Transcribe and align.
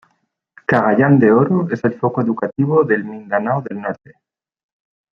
Cagayán 0.65 1.19
de 1.19 1.31
Oro 1.31 1.67
es 1.69 1.83
el 1.83 1.93
foco 1.93 2.21
educativo 2.23 2.83
del 2.83 3.03
Mindanao 3.05 3.61
del 3.61 3.81
Norte. 3.81 4.15